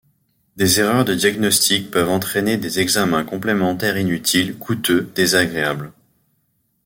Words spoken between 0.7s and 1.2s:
erreurs de